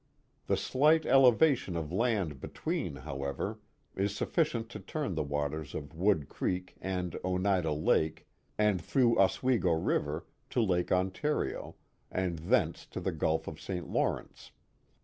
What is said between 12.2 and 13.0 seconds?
thence to